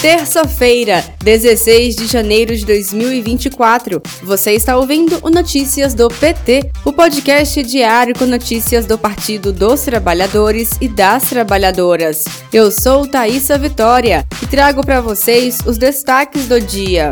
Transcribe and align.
Terça-feira, 0.00 1.02
16 1.24 1.96
de 1.96 2.06
janeiro 2.06 2.54
de 2.54 2.66
2024. 2.66 4.02
Você 4.22 4.52
está 4.52 4.76
ouvindo 4.76 5.18
o 5.22 5.30
Notícias 5.30 5.94
do 5.94 6.08
PT, 6.08 6.70
o 6.84 6.92
podcast 6.92 7.62
diário 7.62 8.16
com 8.16 8.26
notícias 8.26 8.84
do 8.84 8.98
Partido 8.98 9.52
dos 9.52 9.82
Trabalhadores 9.82 10.70
e 10.82 10.86
das 10.86 11.30
Trabalhadoras. 11.30 12.24
Eu 12.52 12.70
sou 12.70 13.06
Thaisa 13.08 13.58
Vitória 13.58 14.26
e 14.42 14.46
trago 14.46 14.84
para 14.84 15.00
vocês 15.00 15.60
os 15.66 15.78
destaques 15.78 16.46
do 16.46 16.60
dia. 16.60 17.10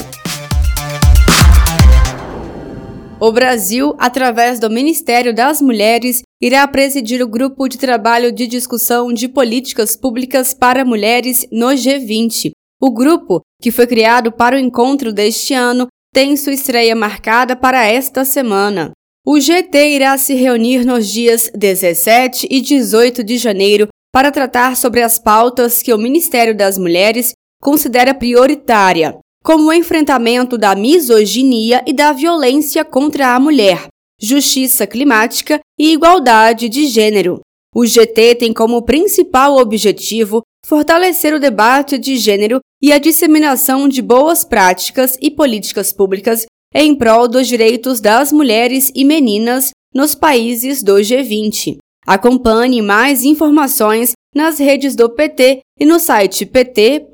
O 3.19 3.33
Brasil, 3.33 3.95
através 3.99 4.61
do 4.61 4.69
Ministério 4.69 5.35
das 5.35 5.63
Mulheres, 5.63 6.23
irá 6.43 6.69
presidir 6.69 7.23
o 7.23 7.29
grupo 7.29 7.67
de 7.67 7.79
trabalho 7.79 8.31
de 8.31 8.47
discussão 8.47 9.11
de 9.11 9.29
políticas 9.29 9.97
públicas 9.97 10.53
para 10.53 10.85
mulheres 10.85 11.47
no 11.51 11.69
G20. 11.69 12.53
O 12.87 12.91
grupo, 12.91 13.41
que 13.63 13.71
foi 13.71 13.87
criado 13.87 14.31
para 14.31 14.57
o 14.57 14.59
encontro 14.59 15.11
deste 15.11 15.55
ano, 15.55 15.87
tem 16.13 16.37
sua 16.37 16.53
estreia 16.53 16.95
marcada 16.95 17.57
para 17.57 17.87
esta 17.87 18.27
semana. 18.27 18.93
O 19.27 19.41
GT 19.41 19.95
irá 19.95 20.19
se 20.19 20.35
reunir 20.35 20.85
nos 20.85 21.09
dias 21.09 21.51
17 21.55 22.47
e 22.51 22.61
18 22.61 23.25
de 23.25 23.39
janeiro 23.39 23.89
para 24.13 24.31
tratar 24.31 24.77
sobre 24.77 25.01
as 25.01 25.19
pautas 25.19 25.81
que 25.81 25.95
o 25.95 25.99
Ministério 25.99 26.55
das 26.55 26.77
Mulheres 26.77 27.33
considera 27.59 28.13
prioritária, 28.13 29.17
como 29.43 29.69
o 29.69 29.73
enfrentamento 29.73 30.59
da 30.59 30.75
misoginia 30.75 31.83
e 31.87 31.93
da 31.95 32.13
violência 32.13 32.85
contra 32.85 33.35
a 33.35 33.41
mulher, 33.41 33.87
justiça 34.21 34.87
climática 34.87 35.59
e 35.81 35.91
igualdade 35.95 36.69
de 36.69 36.87
gênero. 36.87 37.41
O 37.75 37.87
GT 37.87 38.35
tem 38.35 38.53
como 38.53 38.85
principal 38.85 39.57
objetivo 39.57 40.43
fortalecer 40.65 41.35
o 41.35 41.41
debate 41.41 41.99
de 41.99 42.17
gênero 42.17 42.61
e 42.83 42.93
a 42.93 42.99
disseminação 42.99 43.87
de 43.87 44.01
boas 44.01 44.45
práticas 44.45 45.17
e 45.21 45.31
políticas 45.31 45.93
públicas 45.93 46.47
em 46.75 46.95
prol 46.95 47.29
dos 47.29 47.47
direitos 47.47 48.01
das 48.01 48.33
mulheres 48.33 48.91
e 48.95 49.05
meninas 49.05 49.71
nos 49.95 50.15
países 50.15 50.83
do 50.83 50.95
G20. 50.95 51.77
Acompanhe 52.07 52.83
mais 52.83 53.25
informações 53.25 54.13
nas 54.35 54.59
redes 54.59 54.97
do 54.97 55.09
PT 55.09 55.61
e 55.79 55.87
no 55.87 56.01
site 56.01 56.45
pt.org.br. 56.45 57.05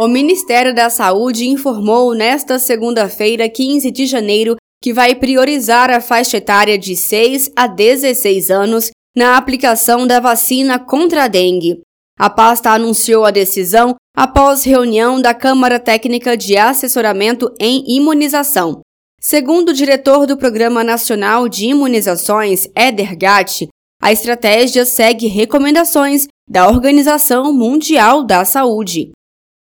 O 0.00 0.08
Ministério 0.08 0.74
da 0.74 0.90
Saúde 0.90 1.46
informou 1.46 2.14
nesta 2.14 2.58
segunda-feira, 2.58 3.48
15 3.48 3.92
de 3.92 4.06
janeiro, 4.06 4.56
que 4.82 4.92
vai 4.92 5.14
priorizar 5.14 5.88
a 5.88 6.00
faixa 6.00 6.38
etária 6.38 6.76
de 6.76 6.96
6 6.96 7.52
a 7.54 7.68
16 7.68 8.50
anos 8.50 8.90
na 9.16 9.36
aplicação 9.36 10.06
da 10.06 10.18
vacina 10.20 10.78
contra 10.78 11.24
a 11.24 11.28
dengue. 11.28 11.80
A 12.18 12.28
pasta 12.28 12.70
anunciou 12.70 13.24
a 13.24 13.30
decisão 13.30 13.94
após 14.16 14.64
reunião 14.64 15.20
da 15.20 15.34
Câmara 15.34 15.78
Técnica 15.80 16.36
de 16.36 16.56
Assessoramento 16.56 17.52
em 17.60 17.84
Imunização. 17.96 18.80
Segundo 19.20 19.70
o 19.70 19.74
diretor 19.74 20.26
do 20.26 20.36
Programa 20.36 20.84
Nacional 20.84 21.48
de 21.48 21.66
Imunizações, 21.66 22.68
Eder 22.76 23.16
Gatti, 23.16 23.68
a 24.00 24.12
estratégia 24.12 24.84
segue 24.84 25.26
recomendações 25.26 26.26
da 26.48 26.68
Organização 26.68 27.52
Mundial 27.52 28.22
da 28.22 28.44
Saúde. 28.44 29.12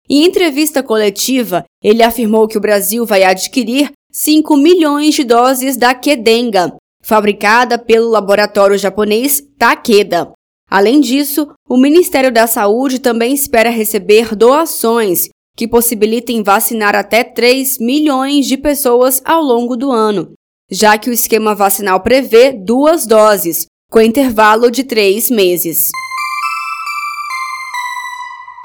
Em 0.09 0.25
entrevista 0.25 0.83
coletiva, 0.83 1.63
ele 1.81 2.03
afirmou 2.03 2.47
que 2.47 2.57
o 2.57 2.61
Brasil 2.61 3.05
vai 3.05 3.23
adquirir 3.23 3.91
5 4.11 4.57
milhões 4.57 5.15
de 5.15 5.23
doses 5.23 5.77
da 5.77 5.95
Kedenga, 5.95 6.75
fabricada 7.03 7.77
pelo 7.77 8.09
laboratório 8.09 8.77
japonês 8.77 9.41
Takeda. 9.57 10.31
Além 10.69 11.01
disso, 11.01 11.47
o 11.69 11.77
Ministério 11.77 12.31
da 12.31 12.47
Saúde 12.47 12.99
também 12.99 13.33
espera 13.33 13.69
receber 13.69 14.35
doações 14.35 15.29
que 15.55 15.67
possibilitem 15.67 16.41
vacinar 16.41 16.95
até 16.95 17.23
3 17.23 17.77
milhões 17.79 18.47
de 18.47 18.57
pessoas 18.57 19.21
ao 19.23 19.41
longo 19.41 19.75
do 19.75 19.91
ano, 19.91 20.31
já 20.71 20.97
que 20.97 21.09
o 21.09 21.13
esquema 21.13 21.53
vacinal 21.53 21.99
prevê 22.01 22.51
duas 22.51 23.05
doses, 23.05 23.67
com 23.91 24.01
intervalo 24.01 24.71
de 24.71 24.83
três 24.83 25.29
meses. 25.29 25.89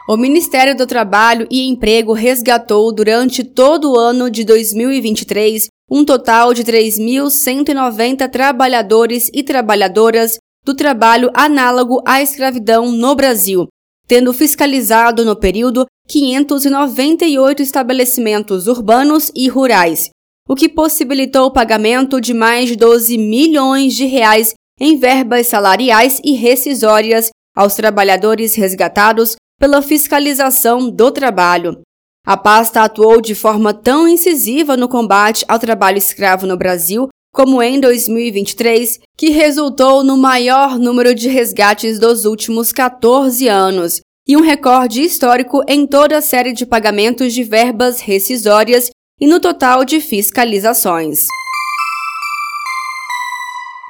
O 0.08 0.16
Ministério 0.16 0.74
do 0.74 0.86
Trabalho 0.86 1.46
e 1.50 1.68
Emprego 1.68 2.14
resgatou 2.14 2.90
durante 2.94 3.44
todo 3.44 3.92
o 3.92 3.98
ano 3.98 4.30
de 4.30 4.42
2023 4.42 5.68
um 5.90 6.04
total 6.04 6.52
de 6.52 6.62
3.190 6.64 8.30
trabalhadores 8.30 9.30
e 9.32 9.42
trabalhadoras 9.42 10.38
do 10.64 10.74
trabalho 10.74 11.30
análogo 11.32 12.02
à 12.06 12.20
escravidão 12.20 12.92
no 12.92 13.14
Brasil, 13.14 13.66
tendo 14.06 14.32
fiscalizado 14.32 15.24
no 15.24 15.34
período 15.34 15.86
598 16.08 17.62
estabelecimentos 17.62 18.66
urbanos 18.66 19.30
e 19.34 19.48
rurais, 19.48 20.10
o 20.48 20.54
que 20.54 20.68
possibilitou 20.68 21.46
o 21.46 21.52
pagamento 21.52 22.20
de 22.20 22.34
mais 22.34 22.68
de 22.68 22.76
12 22.76 23.16
milhões 23.16 23.94
de 23.94 24.06
reais 24.06 24.54
em 24.80 24.98
verbas 24.98 25.46
salariais 25.46 26.20
e 26.24 26.32
rescisórias 26.32 27.30
aos 27.56 27.74
trabalhadores 27.74 28.54
resgatados 28.54 29.36
pela 29.58 29.82
fiscalização 29.82 30.88
do 30.90 31.10
trabalho. 31.10 31.80
A 32.28 32.36
pasta 32.36 32.82
atuou 32.82 33.22
de 33.22 33.34
forma 33.34 33.72
tão 33.72 34.06
incisiva 34.06 34.76
no 34.76 34.86
combate 34.86 35.46
ao 35.48 35.58
trabalho 35.58 35.96
escravo 35.96 36.46
no 36.46 36.58
Brasil 36.58 37.08
como 37.32 37.62
em 37.62 37.80
2023, 37.80 38.98
que 39.16 39.30
resultou 39.30 40.04
no 40.04 40.14
maior 40.14 40.78
número 40.78 41.14
de 41.14 41.26
resgates 41.30 41.98
dos 41.98 42.26
últimos 42.26 42.70
14 42.70 43.48
anos 43.48 44.02
e 44.28 44.36
um 44.36 44.42
recorde 44.42 45.02
histórico 45.02 45.62
em 45.66 45.86
toda 45.86 46.18
a 46.18 46.20
série 46.20 46.52
de 46.52 46.66
pagamentos 46.66 47.32
de 47.32 47.42
verbas 47.42 48.00
rescisórias 48.00 48.90
e 49.18 49.26
no 49.26 49.40
total 49.40 49.82
de 49.82 49.98
fiscalizações. 49.98 51.24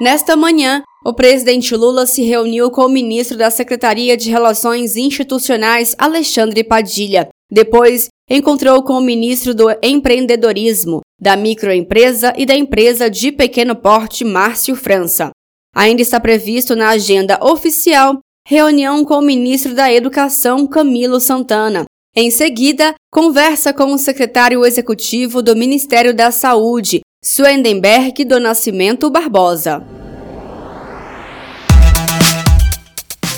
Nesta 0.00 0.36
manhã, 0.36 0.84
o 1.04 1.12
presidente 1.12 1.74
Lula 1.74 2.06
se 2.06 2.22
reuniu 2.22 2.70
com 2.70 2.82
o 2.82 2.88
ministro 2.88 3.36
da 3.36 3.50
Secretaria 3.50 4.16
de 4.16 4.30
Relações 4.30 4.94
Institucionais, 4.94 5.96
Alexandre 5.98 6.62
Padilha. 6.62 7.28
Depois, 7.50 8.08
encontrou 8.28 8.82
com 8.82 8.94
o 8.94 9.00
ministro 9.00 9.54
do 9.54 9.68
Empreendedorismo, 9.82 11.00
da 11.20 11.36
Microempresa 11.36 12.32
e 12.36 12.44
da 12.44 12.54
Empresa 12.54 13.08
de 13.08 13.32
Pequeno 13.32 13.74
Porte, 13.74 14.24
Márcio 14.24 14.76
França. 14.76 15.30
Ainda 15.74 16.02
está 16.02 16.20
previsto 16.20 16.76
na 16.76 16.90
agenda 16.90 17.38
oficial 17.42 18.18
reunião 18.46 19.04
com 19.04 19.14
o 19.14 19.22
ministro 19.22 19.74
da 19.74 19.92
Educação, 19.92 20.66
Camilo 20.66 21.20
Santana. 21.20 21.84
Em 22.16 22.30
seguida, 22.30 22.94
conversa 23.12 23.74
com 23.74 23.92
o 23.92 23.98
secretário 23.98 24.64
executivo 24.64 25.42
do 25.42 25.54
Ministério 25.54 26.14
da 26.14 26.30
Saúde, 26.30 27.00
Swendenberg 27.22 28.24
do 28.24 28.40
Nascimento 28.40 29.10
Barbosa. 29.10 29.97